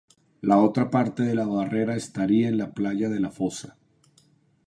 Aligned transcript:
La 0.41 0.57
otra 0.57 0.89
parte 0.89 1.21
de 1.21 1.35
la 1.35 1.45
barrera 1.45 1.95
estaría 1.95 2.47
en 2.47 2.57
la 2.57 2.71
Playa 2.71 3.07
de 3.07 3.19
la 3.19 3.29
Fossa. 3.29 3.77